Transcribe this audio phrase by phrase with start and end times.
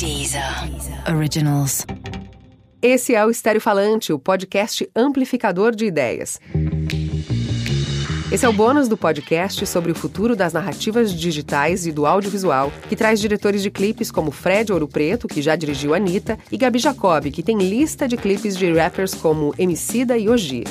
[0.00, 0.42] Deezer
[1.14, 1.84] Originals.
[2.80, 6.40] Esse é o Estéreo Falante, o podcast amplificador de ideias.
[8.32, 12.72] Esse é o bônus do podcast sobre o futuro das narrativas digitais e do audiovisual,
[12.88, 16.78] que traz diretores de clipes como Fred Ouro Preto, que já dirigiu Anitta, e Gabi
[16.78, 20.64] Jacob, que tem lista de clipes de rappers como Emicida e Oji.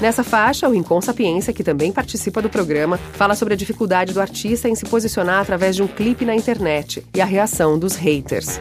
[0.00, 4.20] Nessa faixa, o Rincon Sapiência, que também participa do programa, fala sobre a dificuldade do
[4.20, 8.60] artista em se posicionar através de um clipe na internet e a reação dos haters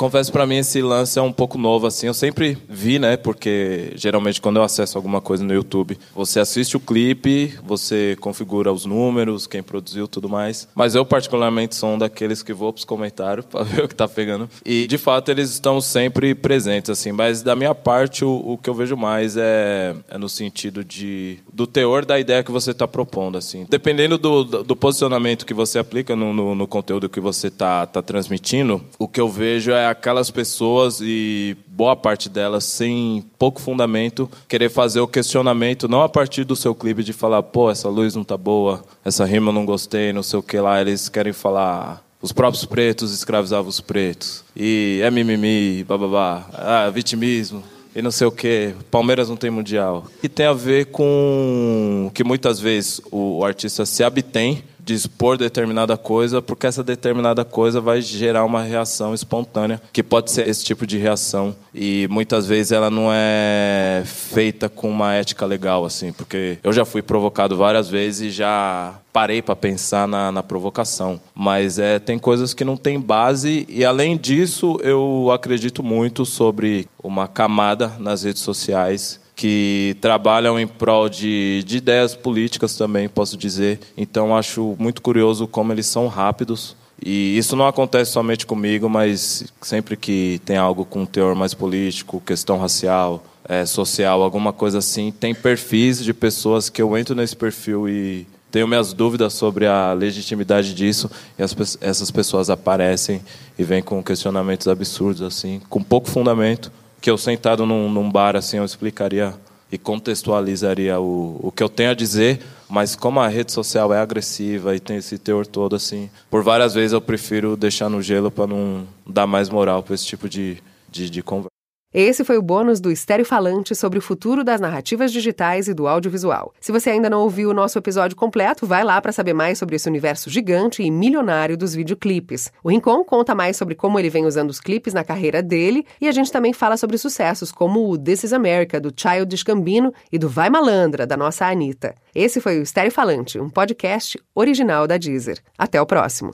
[0.00, 2.06] confesso para mim esse lance é um pouco novo assim.
[2.06, 3.18] Eu sempre vi, né?
[3.18, 8.72] Porque geralmente quando eu acesso alguma coisa no YouTube, você assiste o clipe, você configura
[8.72, 10.66] os números, quem produziu, tudo mais.
[10.74, 14.08] Mas eu particularmente sou um daqueles que vou pros comentários para ver o que tá
[14.08, 14.48] pegando.
[14.64, 17.12] E de fato eles estão sempre presentes assim.
[17.12, 21.40] Mas da minha parte o, o que eu vejo mais é, é, no sentido de
[21.52, 23.66] do teor da ideia que você está propondo assim.
[23.68, 28.00] Dependendo do, do, posicionamento que você aplica no, no, no conteúdo que você tá, tá
[28.00, 34.30] transmitindo, o que eu vejo é aquelas pessoas e boa parte delas sem pouco fundamento
[34.48, 38.14] querer fazer o questionamento não a partir do seu clipe de falar, pô, essa luz
[38.14, 41.32] não tá boa, essa rima eu não gostei, não sei o que lá, eles querem
[41.32, 44.44] falar os próprios pretos escravizavam os pretos.
[44.54, 47.62] E é mimimi, bababá, ah, vitimismo
[47.94, 48.74] e não sei o que.
[48.90, 50.06] Palmeiras não tem mundial.
[50.22, 55.96] E tem a ver com que muitas vezes o artista se abstém de expor determinada
[55.96, 60.84] coisa, porque essa determinada coisa vai gerar uma reação espontânea, que pode ser esse tipo
[60.84, 61.54] de reação.
[61.72, 66.84] E muitas vezes ela não é feita com uma ética legal, assim, porque eu já
[66.84, 71.20] fui provocado várias vezes e já parei para pensar na, na, provocação.
[71.32, 76.88] Mas é, tem coisas que não tem base, e além disso, eu acredito muito sobre
[77.00, 83.38] uma camada nas redes sociais que trabalham em prol de, de ideias políticas também, posso
[83.38, 83.80] dizer.
[83.96, 86.76] Então, acho muito curioso como eles são rápidos.
[87.02, 92.20] E isso não acontece somente comigo, mas sempre que tem algo com teor mais político,
[92.20, 97.34] questão racial, é, social, alguma coisa assim, tem perfis de pessoas que eu entro nesse
[97.34, 103.22] perfil e tenho minhas dúvidas sobre a legitimidade disso e as, essas pessoas aparecem
[103.58, 106.70] e vêm com questionamentos absurdos assim, com pouco fundamento
[107.00, 109.34] que eu sentado num, num, bar assim eu explicaria
[109.72, 113.98] e contextualizaria o, o que eu tenho a dizer, mas como a rede social é
[113.98, 118.30] agressiva e tem esse teor todo assim, por várias vezes eu prefiro deixar no gelo
[118.30, 120.58] para não dar mais moral para esse tipo de,
[120.90, 121.49] de, de conversa.
[121.92, 125.88] Esse foi o bônus do Estéreo Falante sobre o futuro das narrativas digitais e do
[125.88, 126.54] audiovisual.
[126.60, 129.74] Se você ainda não ouviu o nosso episódio completo, vai lá para saber mais sobre
[129.74, 132.52] esse universo gigante e milionário dos videoclipes.
[132.62, 136.06] O Rincon conta mais sobre como ele vem usando os clipes na carreira dele e
[136.06, 140.18] a gente também fala sobre sucessos como o This is America, do Childish Gambino e
[140.18, 141.96] do Vai Malandra, da nossa Anitta.
[142.14, 145.40] Esse foi o Estéreo Falante, um podcast original da Deezer.
[145.58, 146.32] Até o próximo.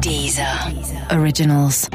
[0.00, 0.44] Deezer.
[1.16, 1.88] Originals.